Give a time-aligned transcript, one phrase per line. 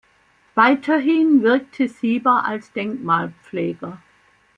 [0.55, 4.01] Weiterhin wirkte Sieber als Denkmalpfleger.